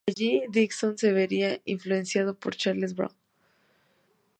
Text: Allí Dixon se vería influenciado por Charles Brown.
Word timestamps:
Allí 0.09 0.31
Dixon 0.55 0.93
se 1.01 1.09
vería 1.11 1.61
influenciado 1.73 2.31
por 2.33 2.51
Charles 2.61 2.95
Brown. 2.97 3.13